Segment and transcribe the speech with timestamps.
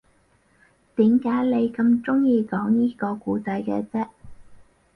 [0.95, 4.07] 點解你咁鍾意講依個故仔嘅啫